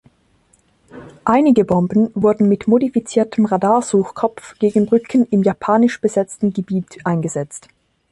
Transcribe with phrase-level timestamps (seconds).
[1.25, 7.67] Einige Bomben wurden mit modifiziertem Radarsuchkopf gegen Brücken im japanisch-besetztem Gebiet eingesetzt.